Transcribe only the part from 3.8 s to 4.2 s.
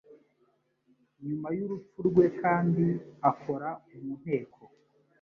mu